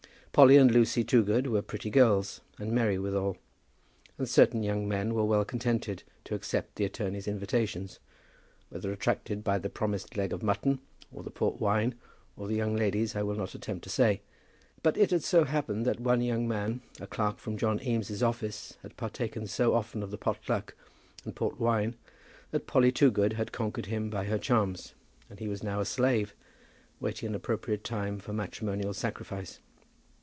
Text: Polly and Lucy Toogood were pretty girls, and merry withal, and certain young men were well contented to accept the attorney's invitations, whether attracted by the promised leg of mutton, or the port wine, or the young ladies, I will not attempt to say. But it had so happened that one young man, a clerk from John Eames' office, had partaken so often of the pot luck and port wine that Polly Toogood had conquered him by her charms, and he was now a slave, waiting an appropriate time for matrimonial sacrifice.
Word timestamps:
Polly 0.33 0.55
and 0.55 0.71
Lucy 0.71 1.03
Toogood 1.03 1.47
were 1.47 1.61
pretty 1.61 1.89
girls, 1.89 2.39
and 2.57 2.71
merry 2.71 2.97
withal, 2.97 3.35
and 4.17 4.29
certain 4.29 4.63
young 4.63 4.87
men 4.87 5.13
were 5.13 5.25
well 5.25 5.43
contented 5.43 6.03
to 6.23 6.35
accept 6.35 6.77
the 6.77 6.85
attorney's 6.85 7.27
invitations, 7.27 7.99
whether 8.69 8.93
attracted 8.93 9.43
by 9.43 9.59
the 9.59 9.69
promised 9.69 10.15
leg 10.15 10.31
of 10.31 10.41
mutton, 10.41 10.79
or 11.13 11.21
the 11.21 11.31
port 11.31 11.59
wine, 11.59 11.95
or 12.37 12.47
the 12.47 12.55
young 12.55 12.77
ladies, 12.77 13.13
I 13.13 13.23
will 13.23 13.35
not 13.35 13.53
attempt 13.55 13.83
to 13.83 13.89
say. 13.89 14.21
But 14.81 14.95
it 14.95 15.11
had 15.11 15.21
so 15.25 15.43
happened 15.43 15.85
that 15.85 15.99
one 15.99 16.21
young 16.21 16.47
man, 16.47 16.79
a 17.01 17.07
clerk 17.07 17.37
from 17.37 17.57
John 17.57 17.85
Eames' 17.85 18.23
office, 18.23 18.77
had 18.83 18.95
partaken 18.95 19.47
so 19.47 19.73
often 19.73 20.01
of 20.01 20.11
the 20.11 20.17
pot 20.17 20.37
luck 20.47 20.75
and 21.25 21.35
port 21.35 21.59
wine 21.59 21.97
that 22.51 22.67
Polly 22.67 22.93
Toogood 22.93 23.33
had 23.33 23.51
conquered 23.51 23.87
him 23.87 24.09
by 24.09 24.23
her 24.23 24.39
charms, 24.39 24.93
and 25.29 25.39
he 25.39 25.49
was 25.49 25.61
now 25.61 25.81
a 25.81 25.85
slave, 25.85 26.33
waiting 27.01 27.27
an 27.27 27.35
appropriate 27.35 27.83
time 27.83 28.17
for 28.17 28.31
matrimonial 28.31 28.93
sacrifice. 28.93 29.59